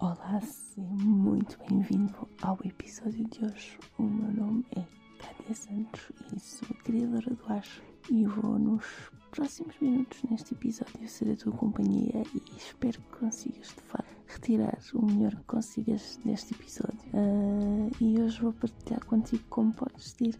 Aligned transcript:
Olá, 0.00 0.40
seja 0.40 0.80
muito 0.80 1.58
bem-vindo 1.68 2.26
ao 2.40 2.58
episódio 2.64 3.22
de 3.28 3.44
hoje. 3.44 3.78
O 3.98 4.02
meu 4.02 4.32
nome 4.32 4.64
é 4.74 4.82
Cátia 5.18 5.54
Santos 5.54 6.10
e 6.34 6.40
sou 6.40 6.66
a 6.70 6.82
criadora 6.82 7.34
do 7.34 7.52
Acho 7.52 7.82
e 8.10 8.24
vou 8.24 8.58
nos 8.58 8.82
próximos 9.30 9.78
minutos 9.78 10.22
neste 10.22 10.54
episódio 10.54 11.06
ser 11.06 11.32
a 11.32 11.36
tua 11.36 11.52
companhia 11.52 12.22
e 12.34 12.56
espero 12.56 12.98
que 12.98 13.18
consigas 13.18 13.68
de 13.68 13.82
facto 13.82 14.16
retirar 14.26 14.78
o 14.94 15.04
melhor 15.04 15.36
que 15.36 15.44
consigas 15.44 16.18
deste 16.24 16.54
episódio. 16.54 16.98
Uh, 17.12 17.90
e 18.00 18.18
hoje 18.22 18.40
vou 18.40 18.54
partilhar 18.54 19.04
contigo 19.04 19.44
como 19.50 19.74
podes 19.74 20.14
ter 20.14 20.34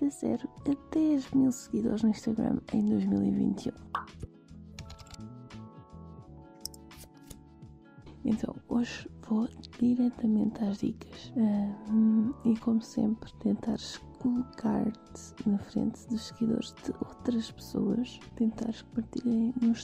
de 0.00 0.08
0 0.08 0.48
a 0.68 0.94
10 0.94 1.32
mil 1.32 1.50
seguidores 1.50 2.04
no 2.04 2.10
Instagram 2.10 2.60
em 2.72 2.86
2021. 2.86 3.72
Então, 8.30 8.54
hoje 8.68 9.10
vou 9.28 9.48
diretamente 9.80 10.62
às 10.62 10.78
dicas 10.78 11.32
e, 12.44 12.56
como 12.60 12.80
sempre, 12.80 13.28
tentares 13.40 14.00
colocar-te 14.20 15.48
na 15.48 15.58
frente 15.58 16.06
dos 16.08 16.28
seguidores 16.28 16.72
de 16.84 16.92
outras 17.04 17.50
pessoas, 17.50 18.20
tentares 18.36 18.82
que 18.82 18.88
partilhem 18.90 19.52
nas 19.60 19.78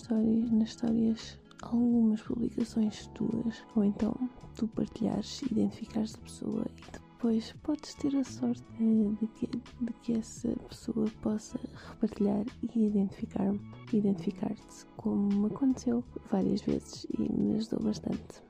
histórias 0.69 1.41
algumas 1.63 2.23
publicações 2.23 3.09
tuas, 3.09 3.65
ou 3.75 3.83
então 3.83 4.15
tu 4.55 4.69
partilhares, 4.69 5.43
identificares 5.51 6.15
a 6.15 6.19
pessoa 6.19 6.65
e 6.77 6.83
depois 6.93 7.06
podes 7.19 7.95
ter 7.95 8.17
a 8.17 8.25
sorte 8.25 8.63
de 8.79 9.27
que, 9.29 9.47
de 9.47 9.93
que 10.03 10.13
essa 10.13 10.49
pessoa 10.69 11.07
possa 11.23 11.59
repartilhar 11.89 12.45
e 12.75 12.87
identificar-me, 12.87 13.61
identificar-te, 13.93 14.87
como 14.97 15.47
aconteceu 15.47 16.05
várias 16.31 16.61
vezes 16.63 17.07
e 17.19 17.33
me 17.33 17.57
ajudou 17.57 17.81
bastante. 17.81 18.43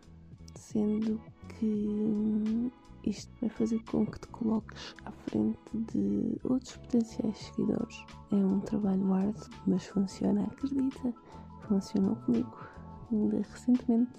Sendo 0.55 1.21
que 1.49 1.67
hum, 1.67 2.71
isto 3.05 3.33
vai 3.41 3.51
fazer 3.51 3.83
com 3.91 4.05
que 4.05 4.21
te 4.21 4.29
coloques 4.29 4.95
à 5.05 5.13
frente 5.13 5.59
de 5.93 6.37
outros 6.45 6.77
potenciais 6.77 7.39
seguidores. 7.39 8.05
É 8.33 8.37
um 8.37 8.61
trabalho 8.61 9.13
árduo, 9.13 9.49
mas 9.67 9.87
funciona, 9.87 10.45
acredita. 10.45 11.15
Funcionou 11.69 12.17
comigo. 12.17 12.57
Ainda 13.11 13.39
recentemente 13.39 14.13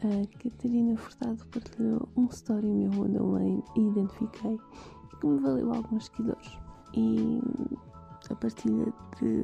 a 0.00 0.38
Catarina 0.38 0.96
Furtado 0.96 1.46
partilhou 1.46 2.08
um 2.16 2.26
story 2.26 2.66
meu 2.66 2.90
onde 3.00 3.16
eu 3.16 3.26
me 3.26 3.62
identifiquei 3.76 4.54
e 4.54 5.16
que 5.16 5.26
me 5.26 5.38
valeu 5.40 5.72
alguns 5.72 6.06
seguidores. 6.06 6.58
E 6.94 7.40
a 8.30 8.34
partilha 8.34 8.92
de, 9.20 9.42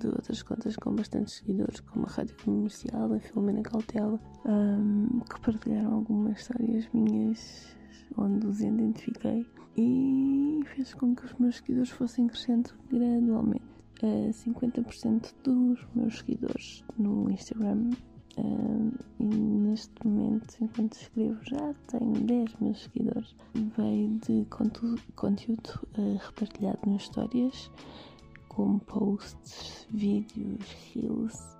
de 0.00 0.06
outras 0.06 0.42
contas 0.42 0.76
com 0.76 0.94
bastantes 0.94 1.34
seguidores, 1.34 1.80
como 1.80 2.06
a 2.06 2.08
Rádio 2.08 2.36
Comercial, 2.44 3.12
a 3.12 3.20
Filomena 3.20 3.62
Cautela, 3.62 4.20
um, 4.46 5.20
que 5.20 5.40
partilharam 5.40 5.94
algumas 5.94 6.40
histórias 6.40 6.88
minhas 6.92 7.76
onde 8.16 8.46
os 8.46 8.60
identifiquei 8.60 9.46
e 9.76 10.60
fez 10.74 10.94
com 10.94 11.14
que 11.14 11.24
os 11.24 11.34
meus 11.34 11.56
seguidores 11.56 11.90
fossem 11.90 12.26
crescendo 12.26 12.70
gradualmente. 12.90 13.66
Uh, 14.02 14.30
50% 14.30 15.34
dos 15.42 15.84
meus 15.92 16.18
seguidores 16.18 16.84
no 16.96 17.28
Instagram 17.30 17.90
E 19.20 19.24
neste 19.24 20.06
momento, 20.06 20.56
enquanto 20.60 20.92
escrevo, 20.94 21.38
já 21.42 21.74
tenho 21.88 22.12
10 22.12 22.54
mil 22.60 22.74
seguidores. 22.74 23.34
Veio 23.76 24.08
de 24.26 24.44
conteúdo, 24.50 25.02
conteúdo 25.16 25.80
uh, 25.98 26.18
repartilhado 26.18 26.78
nas 26.86 27.02
histórias, 27.02 27.70
como 28.48 28.78
posts, 28.80 29.86
vídeos, 29.90 30.64
reels. 30.94 31.56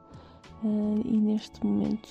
Uh, 0.62 1.02
e 1.04 1.16
neste 1.18 1.64
momento, 1.64 2.08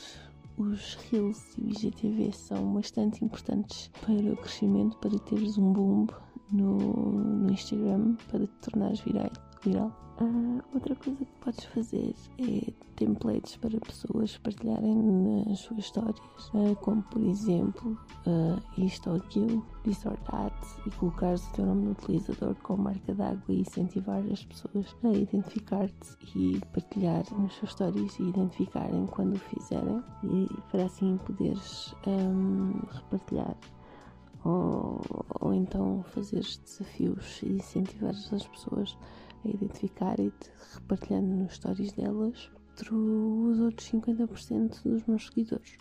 os 0.58 0.96
reels 0.96 1.58
e 1.58 1.62
o 1.62 1.70
IGTV 1.70 2.32
são 2.32 2.74
bastante 2.74 3.24
importantes 3.24 3.92
para 4.02 4.34
o 4.34 4.38
crescimento, 4.38 4.98
para 4.98 5.18
teres 5.20 5.58
um 5.58 5.72
boom 5.72 6.08
no, 6.52 6.78
no 6.78 7.52
Instagram, 7.52 8.16
para 8.32 8.46
te 8.46 8.54
tornares 8.62 9.00
viral. 9.02 9.32
viral. 9.64 10.07
Uh, 10.20 10.64
outra 10.74 10.96
coisa 10.96 11.24
que 11.24 11.32
podes 11.40 11.64
fazer 11.66 12.16
é 12.40 12.74
templates 12.96 13.56
para 13.58 13.80
pessoas 13.80 14.36
partilharem 14.40 14.96
nas 14.96 15.60
suas 15.60 15.82
histórias, 15.82 16.20
uh, 16.56 16.76
como 16.82 17.04
por 17.04 17.22
exemplo 17.22 17.96
uh, 18.26 18.82
isto 18.82 19.12
ou 19.12 19.18
aquilo, 19.18 19.64
this 19.84 20.04
or 20.08 20.18
that, 20.32 20.56
e 20.88 20.92
colocares 20.92 21.48
o 21.48 21.54
teu 21.54 21.68
nome 21.68 21.86
no 21.86 21.92
utilizador 21.92 22.56
com 22.64 22.78
marca 22.78 23.14
d'água 23.14 23.44
e 23.50 23.62
incentivar 23.62 24.24
as 24.32 24.44
pessoas 24.44 24.96
a 25.04 25.10
identificar-te 25.10 26.18
e 26.36 26.60
partilhar 26.74 27.24
nas 27.38 27.54
suas 27.54 27.70
histórias 27.70 28.18
e 28.18 28.24
identificarem 28.24 29.06
quando 29.06 29.36
o 29.36 29.40
fizerem, 29.40 30.04
e 30.24 30.50
para 30.72 30.86
assim 30.86 31.16
poderes 31.28 31.94
um, 32.08 32.72
repartilhar 32.92 33.56
ou, 34.44 35.02
ou 35.42 35.54
então 35.54 36.04
fazer 36.08 36.42
desafios 36.42 37.42
e 37.44 37.50
incentivar 37.54 38.12
as 38.12 38.48
pessoas 38.48 38.98
a 39.44 39.50
identificar 39.50 40.20
e 40.20 40.32
repartilhando 40.74 41.28
nos 41.28 41.54
stories 41.54 41.94
delas 41.94 42.50
os 42.92 43.60
outros 43.60 43.90
50% 43.92 44.84
dos 44.84 45.04
meus 45.06 45.26
seguidores. 45.26 45.78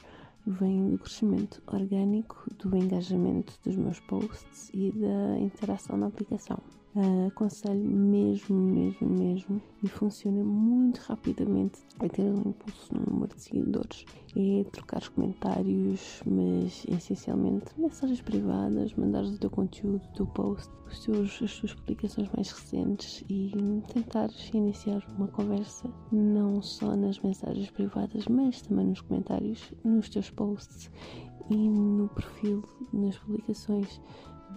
Vem 0.47 0.91
do 0.91 0.99
crescimento 0.99 1.62
orgânico, 1.67 2.47
do 2.55 2.77
engajamento 2.77 3.59
dos 3.65 3.77
meus 3.77 4.00
posts 4.00 4.71
e 4.72 4.93
da 4.93 5.39
interação 5.39 5.97
na 5.97 6.06
aplicação. 6.06 6.59
Uh, 6.97 7.27
aconselho 7.27 7.79
mesmo, 7.79 8.57
mesmo, 8.57 9.07
mesmo 9.07 9.62
e 9.83 9.87
funciona 9.87 10.43
muito 10.43 10.97
rapidamente 11.01 11.81
a 12.01 12.09
ter 12.09 12.23
um 12.23 12.49
impulso 12.49 12.95
no 12.95 13.12
número 13.12 13.37
de 13.37 13.43
seguidores. 13.43 14.07
É 14.34 14.65
trocar 14.71 15.03
os 15.03 15.09
comentários, 15.09 16.23
mas 16.25 16.87
essencialmente 16.89 17.67
mensagens 17.79 18.23
privadas, 18.23 18.95
mandares 18.95 19.29
o 19.29 19.39
teu 19.39 19.51
conteúdo, 19.51 20.03
o 20.06 20.15
teu 20.15 20.27
post, 20.27 20.73
os 20.87 21.01
teus, 21.01 21.43
as 21.43 21.59
tuas 21.59 21.75
publicações 21.75 22.31
mais 22.35 22.51
recentes 22.51 23.23
e 23.29 23.53
tentares 23.93 24.49
iniciar 24.55 25.06
uma 25.19 25.29
conversa 25.29 25.91
não 26.11 26.62
só 26.62 26.97
nas 26.97 27.21
mensagens 27.21 27.71
privadas, 27.73 28.27
mas 28.27 28.62
também 28.62 28.87
nos 28.87 29.03
comentários, 29.03 29.71
nos 29.85 30.09
teus 30.09 30.31
posts 30.31 30.91
e 31.51 31.69
no 31.69 32.09
perfil, 32.09 32.65
nas 32.91 33.19
publicações 33.19 34.01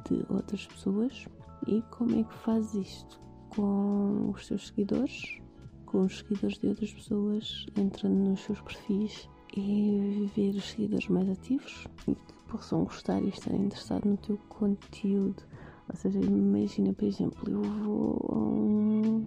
de 0.07 0.25
outras 0.29 0.65
pessoas 0.65 1.27
e 1.67 1.81
como 1.91 2.19
é 2.19 2.23
que 2.23 2.33
faz 2.39 2.73
isto? 2.73 3.19
Com 3.49 4.31
os 4.31 4.45
seus 4.47 4.67
seguidores, 4.67 5.39
com 5.85 6.01
os 6.01 6.19
seguidores 6.19 6.57
de 6.59 6.67
outras 6.67 6.93
pessoas, 6.93 7.65
entrando 7.75 8.15
nos 8.15 8.41
seus 8.41 8.61
perfis 8.61 9.29
e 9.55 10.29
ver 10.35 10.55
os 10.55 10.69
seguidores 10.69 11.07
mais 11.07 11.29
ativos 11.29 11.87
e 12.07 12.13
que 12.15 12.33
possam 12.47 12.83
gostar 12.83 13.21
e 13.23 13.29
estar 13.29 13.53
interessados 13.53 14.09
no 14.09 14.17
teu 14.17 14.37
conteúdo. 14.49 15.43
Ou 15.89 15.95
seja, 15.95 16.19
imagina, 16.19 16.93
por 16.93 17.05
exemplo, 17.05 17.49
eu 17.49 17.61
vou 17.61 18.25
a 18.29 18.37
um, 18.37 19.25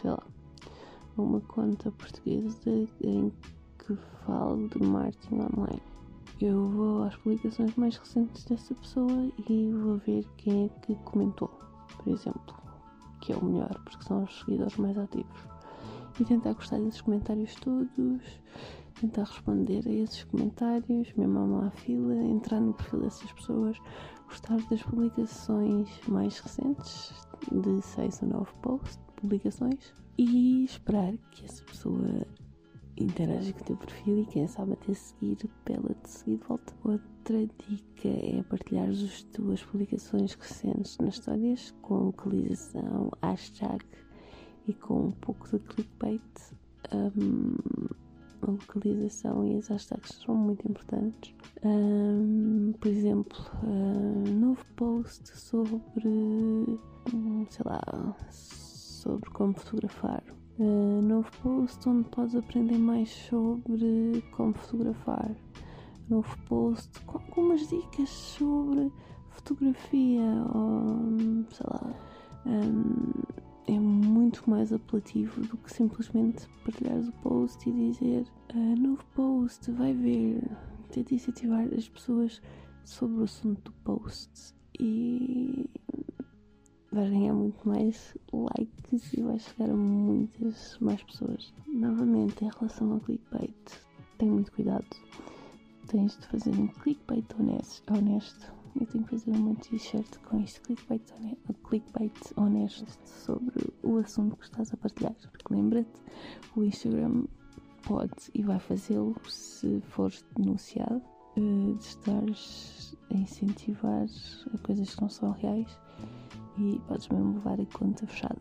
sei 0.00 0.10
lá, 0.10 0.22
uma 1.16 1.40
conta 1.40 1.90
portuguesa 1.92 2.70
em 3.02 3.32
que 3.78 3.96
falo 4.26 4.68
de 4.68 4.82
marketing 4.82 5.40
online. 5.56 5.93
Eu 6.40 6.68
vou 6.68 7.04
às 7.04 7.16
publicações 7.16 7.74
mais 7.76 7.96
recentes 7.96 8.44
dessa 8.44 8.74
pessoa 8.74 9.30
e 9.48 9.72
vou 9.72 9.98
ver 9.98 10.24
quem 10.36 10.66
é 10.66 10.68
que 10.80 10.94
comentou 11.04 11.64
por 12.04 12.12
exemplo, 12.12 12.54
que 13.20 13.32
é 13.32 13.36
o 13.36 13.44
melhor, 13.44 13.80
porque 13.84 14.04
são 14.04 14.24
os 14.24 14.38
seguidores 14.40 14.76
mais 14.76 14.96
ativos. 14.96 15.40
E 16.20 16.24
tentar 16.24 16.52
gostar 16.52 16.78
desses 16.78 17.00
comentários 17.00 17.54
todos, 17.56 18.22
tentar 19.00 19.24
responder 19.24 19.82
a 19.86 19.90
esses 19.90 20.22
comentários, 20.24 21.12
mesmo 21.14 21.60
à 21.62 21.70
fila, 21.70 22.14
entrar 22.14 22.60
no 22.60 22.74
perfil 22.74 23.00
dessas 23.00 23.32
pessoas, 23.32 23.76
gostar 24.26 24.60
das 24.70 24.82
publicações 24.82 25.88
mais 26.06 26.38
recentes, 26.38 27.12
de 27.50 27.82
6 27.82 28.22
ou 28.22 28.28
9 28.28 28.52
posts, 28.62 29.00
publicações, 29.16 29.92
e 30.16 30.64
esperar 30.64 31.14
que 31.32 31.44
essa 31.44 31.64
pessoa 31.64 32.26
interage 32.96 33.52
com 33.52 33.60
o 33.60 33.64
teu 33.64 33.76
perfil 33.76 34.20
e 34.20 34.26
quem 34.26 34.46
sabe 34.46 34.72
até 34.72 34.94
seguir 34.94 35.36
pela 35.64 35.94
te 36.02 36.08
seguir 36.08 36.36
de 36.38 36.44
volta. 36.44 36.72
Outra 36.84 37.46
dica 37.46 38.08
é 38.08 38.42
partilhar 38.48 38.88
as 38.88 39.22
tuas 39.24 39.62
publicações 39.64 40.34
recentes 40.34 40.98
nas 40.98 41.14
histórias 41.14 41.74
com 41.82 42.04
localização, 42.04 43.10
hashtag 43.22 43.84
e 44.66 44.74
com 44.74 45.08
um 45.08 45.12
pouco 45.12 45.48
de 45.48 45.58
clickbait. 45.58 46.22
Um, 46.92 47.56
a 48.42 48.50
localização 48.50 49.46
e 49.46 49.56
as 49.56 49.68
hashtags 49.68 50.20
são 50.24 50.34
muito 50.34 50.68
importantes. 50.68 51.34
Um, 51.64 52.72
por 52.78 52.88
exemplo, 52.88 53.38
um 53.62 54.38
novo 54.38 54.64
post 54.76 55.26
sobre, 55.38 56.78
sei 57.48 57.64
lá, 57.64 58.16
sobre 58.30 59.30
como 59.30 59.54
fotografar 59.54 60.22
Uh, 60.56 61.02
novo 61.02 61.28
post 61.42 61.88
onde 61.88 62.08
podes 62.10 62.36
aprender 62.36 62.78
mais 62.78 63.10
sobre 63.10 64.22
como 64.30 64.54
fotografar. 64.54 65.34
Novo 66.08 66.38
post 66.46 67.00
com 67.00 67.18
algumas 67.18 67.68
dicas 67.68 68.08
sobre 68.08 68.92
fotografia 69.30 70.22
ou 70.54 71.44
sei 71.50 71.66
lá. 71.68 71.94
Um, 72.46 73.12
é 73.66 73.78
muito 73.80 74.48
mais 74.48 74.72
apelativo 74.72 75.40
do 75.40 75.56
que 75.56 75.72
simplesmente 75.72 76.46
partilhares 76.64 77.08
o 77.08 77.12
post 77.14 77.68
e 77.68 77.72
dizer 77.72 78.24
uh, 78.54 78.76
novo 78.76 79.04
post, 79.14 79.72
vai 79.72 79.92
ver, 79.92 80.40
tenta 80.92 81.14
incentivar 81.14 81.66
as 81.76 81.88
pessoas 81.88 82.40
sobre 82.84 83.20
o 83.20 83.24
assunto 83.24 83.62
do 83.62 83.72
post 83.82 84.54
e 84.78 85.68
vais 86.94 87.10
ganhar 87.10 87.34
muito 87.34 87.68
mais 87.68 88.16
likes 88.32 89.12
e 89.14 89.22
vais 89.22 89.42
chegar 89.42 89.70
a 89.70 89.74
muitas 89.74 90.78
mais 90.80 91.02
pessoas. 91.02 91.52
Novamente, 91.66 92.44
em 92.44 92.48
relação 92.48 92.92
ao 92.92 93.00
clickbait, 93.00 93.52
tem 94.16 94.30
muito 94.30 94.52
cuidado. 94.52 94.86
Tens 95.88 96.16
de 96.16 96.26
fazer 96.28 96.50
um 96.52 96.68
clickbait 96.68 97.26
honesto. 97.38 98.52
Eu 98.80 98.86
tenho 98.86 99.04
que 99.04 99.10
fazer 99.10 99.30
uma 99.32 99.54
t-shirt 99.56 100.18
com 100.18 100.40
este 100.40 100.60
clickbait 100.60 101.02
honesto, 101.18 101.54
clickbait 101.64 102.32
honesto 102.36 102.86
sobre 103.04 103.72
o 103.82 103.98
assunto 103.98 104.36
que 104.36 104.44
estás 104.44 104.72
a 104.72 104.76
partilhar. 104.76 105.14
Porque 105.32 105.52
lembra-te, 105.52 106.00
o 106.56 106.62
Instagram 106.62 107.24
pode 107.82 108.30
e 108.34 108.42
vai 108.42 108.58
fazê-lo 108.60 109.14
se 109.28 109.80
fores 109.88 110.24
denunciado 110.36 111.02
uh, 111.36 111.74
de 111.74 111.84
estares 111.84 112.96
a 113.10 113.14
incentivar 113.14 114.06
coisas 114.62 114.94
que 114.94 115.02
não 115.02 115.08
são 115.08 115.32
reais 115.32 115.78
e 116.58 116.80
podes 116.86 117.08
mesmo 117.08 117.34
levar 117.34 117.60
a 117.60 117.66
conta 117.66 118.06
fechada. 118.06 118.40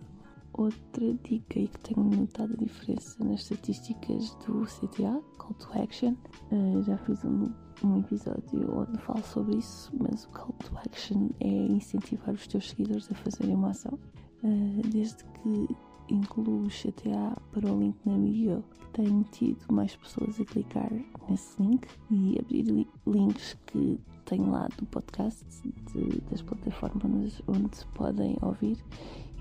Outra 0.54 1.14
dica 1.24 1.60
e 1.60 1.68
que 1.68 1.80
tenho 1.80 2.04
notado 2.04 2.54
a 2.54 2.64
diferença 2.64 3.24
nas 3.24 3.42
estatísticas 3.42 4.36
do 4.46 4.64
CTA, 4.66 5.20
Call 5.38 5.54
to 5.56 5.68
Action, 5.74 6.16
uh, 6.52 6.84
já 6.84 6.96
fiz 7.00 7.24
um, 7.26 7.52
um 7.84 8.00
episódio 8.00 8.78
onde 8.78 8.98
falo 9.00 9.24
sobre 9.24 9.58
isso, 9.58 9.92
mas 10.00 10.26
o 10.26 10.30
Call 10.30 10.54
to 10.64 10.78
Action 10.78 11.30
é 11.40 11.48
incentivar 11.48 12.36
os 12.36 12.46
teus 12.46 12.70
seguidores 12.70 13.12
a 13.12 13.16
fazerem 13.16 13.56
uma 13.56 13.72
ação. 13.72 13.98
Uh, 14.44 14.82
desde 14.92 15.24
que 15.24 15.76
incluo 16.10 16.66
o 16.66 16.68
CTA 16.68 17.36
para 17.52 17.72
o 17.72 17.80
link 17.80 17.98
na 18.06 18.18
bio, 18.18 18.64
tenho 18.94 19.24
tido 19.32 19.66
mais 19.72 19.96
pessoas 19.96 20.40
a 20.40 20.46
clicar 20.46 20.92
nesse 21.28 21.62
link 21.62 21.88
e 22.12 22.38
abrir 22.40 22.64
li 22.64 22.88
links 23.08 23.58
que 23.66 24.00
tenho 24.26 24.50
lá 24.52 24.68
do 24.78 24.86
podcast, 24.86 25.46
de, 25.94 26.22
das 26.30 26.42
plataformas 26.42 27.42
onde 27.48 27.78
se 27.78 27.86
podem 27.88 28.38
ouvir 28.42 28.78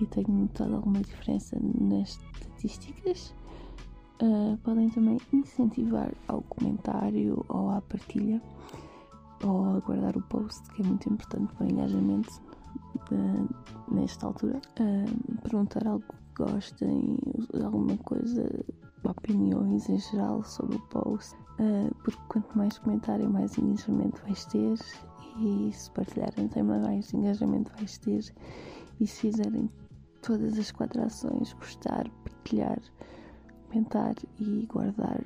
e 0.00 0.06
tenho 0.06 0.28
notado 0.28 0.74
alguma 0.76 1.00
diferença 1.00 1.56
nas 1.60 2.18
estatísticas. 2.34 3.34
Uh, 4.22 4.56
podem 4.58 4.88
também 4.90 5.18
incentivar 5.32 6.12
ao 6.28 6.42
comentário 6.42 7.44
ou 7.48 7.70
à 7.70 7.80
partilha 7.80 8.40
ou 9.44 9.64
a 9.76 9.80
guardar 9.80 10.16
o 10.16 10.22
post, 10.22 10.62
que 10.70 10.82
é 10.82 10.84
muito 10.84 11.12
importante 11.12 11.52
para 11.54 11.66
o 11.66 11.70
engajamento 11.70 12.40
nesta 13.90 14.26
altura. 14.26 14.60
Uh, 14.80 15.40
perguntar 15.42 15.86
algo 15.86 16.04
gostem, 16.44 17.18
alguma 17.62 17.96
coisa, 17.98 18.48
opiniões 19.04 19.88
em 19.88 19.98
geral 19.98 20.42
sobre 20.42 20.76
o 20.76 20.80
post, 20.88 21.34
uh, 21.58 21.94
porque 22.02 22.20
quanto 22.28 22.56
mais 22.56 22.78
comentário, 22.78 23.30
mais 23.30 23.56
engajamento 23.58 24.20
vais 24.22 24.44
ter, 24.46 24.78
e 25.38 25.72
se 25.72 25.90
partilharem 25.92 26.48
tema, 26.48 26.78
mais 26.78 27.12
engajamento 27.12 27.72
vais 27.76 27.98
ter, 27.98 28.24
e 29.00 29.06
se 29.06 29.20
fizerem 29.20 29.70
todas 30.20 30.58
as 30.58 30.70
quatro 30.70 31.02
ações, 31.02 31.52
gostar, 31.54 32.08
partilhar, 32.24 32.80
comentar 33.68 34.14
e 34.38 34.66
guardar, 34.66 35.24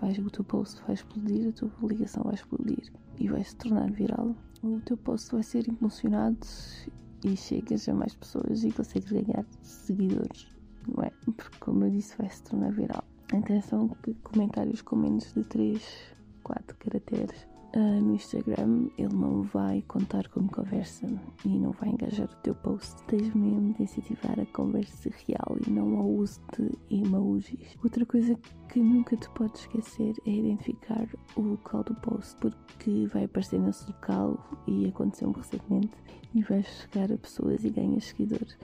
vais, 0.00 0.18
o 0.18 0.30
teu 0.30 0.44
post 0.44 0.82
vai 0.86 0.94
explodir, 0.94 1.48
a 1.48 1.52
tua 1.52 1.68
publicação 1.68 2.24
vai 2.24 2.34
explodir 2.34 2.92
e 3.18 3.28
vai 3.28 3.44
se 3.44 3.56
tornar 3.56 3.90
viral. 3.92 4.34
O 4.62 4.80
teu 4.80 4.96
post 4.96 5.32
vai 5.32 5.42
ser 5.42 5.68
impulsionado 5.68 6.38
e 7.24 7.36
chegas 7.36 7.88
a 7.88 7.94
mais 7.94 8.14
pessoas 8.14 8.64
e 8.64 8.72
consegues 8.72 9.10
ganhar 9.10 9.44
seguidores, 9.62 10.48
não 10.88 11.04
é? 11.04 11.10
Porque, 11.24 11.58
como 11.58 11.84
eu 11.84 11.90
disse, 11.90 12.16
vai 12.16 12.30
se 12.30 12.42
tornar 12.42 12.72
viral. 12.72 13.04
Atenção 13.32 13.88
que 14.02 14.14
comentários 14.14 14.82
com 14.82 14.96
menos 14.96 15.32
de 15.32 15.44
3, 15.44 15.82
4 16.42 16.76
caracteres 16.78 17.46
uh, 17.74 18.00
no 18.00 18.14
Instagram 18.14 18.88
ele 18.96 19.14
não 19.14 19.42
vai 19.42 19.82
contar 19.88 20.28
como 20.28 20.50
conversa 20.50 21.06
e 21.44 21.48
não 21.48 21.72
vai 21.72 21.90
engajar 21.90 22.26
o 22.26 22.36
teu 22.42 22.54
post. 22.54 23.02
Tens 23.04 23.34
mesmo 23.34 23.74
de 23.74 23.82
incentivar 23.82 24.38
a 24.38 24.46
conversa 24.46 25.10
real 25.26 25.56
e 25.66 25.70
não 25.70 25.98
ao 25.98 26.08
uso 26.08 26.40
de 26.56 26.96
emojis. 26.96 27.76
Outra 27.82 28.04
coisa 28.04 28.38
que 28.68 28.80
nunca 28.80 29.16
te 29.16 29.28
podes 29.30 29.62
esquecer 29.62 30.14
é 30.26 30.30
identificar 30.30 31.08
o 31.36 31.40
local 31.40 31.84
do 31.84 31.94
post, 31.96 32.36
porque 32.40 33.06
vai 33.12 33.24
aparecer 33.24 33.60
nesse 33.60 33.86
local 33.86 34.38
e 34.66 34.88
aconteceu 34.88 35.30
recentemente 35.32 35.92
e 36.34 36.42
vais 36.42 36.66
chegar 36.66 37.12
a 37.12 37.18
pessoas 37.18 37.64
e 37.64 37.70
ganhas 37.70 38.04
seguidores 38.04 38.56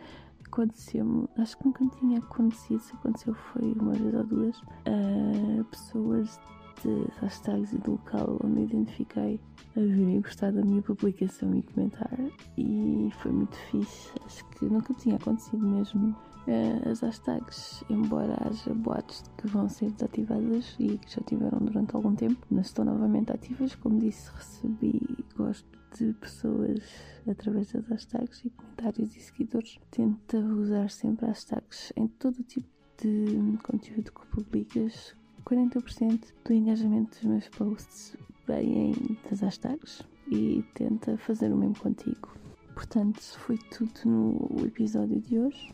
aconteceu-me, 0.47 1.29
acho 1.37 1.59
que 1.59 1.67
nunca 1.67 1.85
tinha 1.99 2.19
acontecido, 2.19 2.79
se 2.79 2.95
aconteceu 2.95 3.35
foi 3.35 3.73
uma 3.73 3.93
vez 3.93 4.15
ou 4.15 4.25
duas, 4.25 4.59
uh, 4.59 5.65
pessoas 5.71 6.41
de 6.83 7.07
hashtags 7.21 7.73
e 7.73 7.79
do 7.79 7.93
local 7.93 8.39
onde 8.45 8.63
identifiquei 8.63 9.41
a 9.77 9.81
virem 9.81 10.21
gostar 10.21 10.53
da 10.53 10.63
minha 10.63 10.83
publicação 10.83 11.55
e 11.55 11.63
comentar 11.63 12.19
e 12.57 13.11
foi 13.21 13.33
muito 13.33 13.57
fixe, 13.71 14.11
acho 14.25 14.45
que 14.51 14.65
nunca 14.65 14.95
tinha 14.95 15.17
acontecido 15.17 15.67
mesmo. 15.67 16.17
Uh, 16.47 16.89
as 16.89 17.01
hashtags, 17.01 17.83
embora 17.91 18.37
haja 18.47 18.73
boatos 18.73 19.25
que 19.37 19.49
vão 19.49 19.69
ser 19.69 19.91
desativadas 19.91 20.77
e 20.79 20.97
que 20.97 21.13
já 21.13 21.21
tiveram 21.23 21.59
durante 21.59 21.97
algum 21.97 22.15
tempo, 22.15 22.47
mas 22.49 22.67
estão 22.67 22.85
novamente 22.85 23.33
ativas, 23.33 23.75
como 23.75 23.99
disse, 23.99 24.31
recebi 24.31 25.25
gosto 25.37 25.67
de 25.99 26.13
pessoas 26.13 26.81
através 27.29 27.73
das 27.73 27.85
hashtags 27.89 28.45
e 28.45 28.51
comentários 28.51 29.17
e 29.17 29.21
seguidores. 29.21 29.81
Tenta 29.91 30.39
usar 30.39 30.89
sempre 30.89 31.27
hashtags 31.27 31.93
em 31.97 32.07
todo 32.07 32.39
o 32.39 32.45
tipo 32.45 32.69
de 33.03 33.59
conteúdo 33.65 34.13
que 34.13 34.27
publicas 34.29 35.17
40% 35.47 36.25
do 36.45 36.53
engajamento 36.53 37.17
dos 37.19 37.25
meus 37.25 37.49
posts 37.51 38.17
vem 38.49 39.17
das 39.31 39.41
hashtags 39.41 40.03
e 40.29 40.65
tenta 40.75 41.17
fazer 41.19 41.53
o 41.53 41.57
mesmo 41.57 41.79
contigo. 41.79 42.35
Portanto, 42.75 43.21
foi 43.39 43.57
tudo 43.57 43.93
no 44.05 44.67
episódio 44.67 45.21
de 45.21 45.39
hoje 45.39 45.73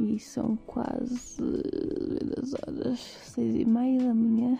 e 0.00 0.18
são 0.18 0.56
quase 0.66 1.40
das 1.40 2.52
horas 2.54 2.98
seis 2.98 3.54
e 3.54 3.64
meia 3.64 4.00
da 4.00 4.14
manhã. 4.14 4.58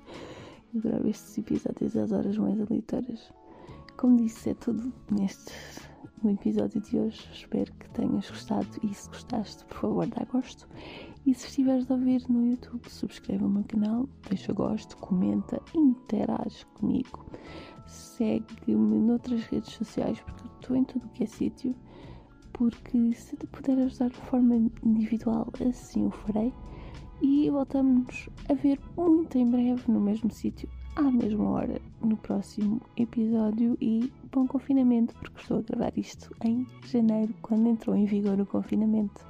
Eu 0.74 0.82
gravo 0.82 1.08
estes 1.08 1.38
episódios 1.38 1.96
às 1.96 2.12
horas 2.12 2.36
mais 2.36 2.60
aleatórias. 2.60 3.32
Como 3.96 4.18
disse, 4.18 4.50
é 4.50 4.54
tudo 4.54 4.92
neste 5.10 5.54
no 6.22 6.30
episódio 6.30 6.82
de 6.82 6.98
hoje. 6.98 7.26
Espero 7.32 7.72
tenhas 7.96 8.28
gostado 8.28 8.68
e 8.82 8.94
se 8.94 9.08
gostaste, 9.08 9.64
por 9.64 9.78
favor, 9.78 10.06
dá 10.06 10.24
gosto 10.24 10.68
e 11.26 11.34
se 11.34 11.48
estiveres 11.48 11.90
a 11.90 11.94
ouvir 11.94 12.22
no 12.28 12.46
YouTube, 12.46 12.88
subscreve 12.88 13.42
o 13.42 13.48
meu 13.48 13.64
canal, 13.64 14.08
deixa 14.28 14.52
gosto, 14.52 14.96
comenta, 14.98 15.60
interage 15.74 16.64
comigo. 16.66 17.26
Segue-me 17.84 19.00
noutras 19.00 19.42
redes 19.46 19.72
sociais, 19.72 20.20
porque 20.20 20.46
estou 20.60 20.76
em 20.76 20.84
tudo 20.84 21.04
o 21.04 21.08
que 21.08 21.24
é 21.24 21.26
sítio. 21.26 21.74
Porque 22.52 23.12
se 23.12 23.36
te 23.36 23.44
puder 23.48 23.76
ajudar 23.76 24.10
de 24.10 24.16
forma 24.18 24.54
individual, 24.84 25.52
assim 25.68 26.06
o 26.06 26.12
farei. 26.12 26.54
E 27.20 27.50
voltamos 27.50 28.28
a 28.48 28.54
ver 28.54 28.78
muito 28.96 29.36
em 29.36 29.50
breve 29.50 29.90
no 29.90 30.00
mesmo 30.00 30.30
sítio, 30.30 30.68
à 30.96 31.02
mesma 31.02 31.48
hora, 31.50 31.80
no 32.02 32.16
próximo 32.16 32.80
episódio. 32.96 33.76
E 33.80 34.12
bom 34.32 34.46
confinamento, 34.46 35.14
porque 35.16 35.40
estou 35.40 35.58
a 35.58 35.62
gravar 35.62 35.92
isto 35.96 36.34
em 36.44 36.66
janeiro, 36.84 37.32
quando 37.42 37.68
entrou 37.68 37.94
em 37.94 38.06
vigor 38.06 38.40
o 38.40 38.46
confinamento. 38.46 39.24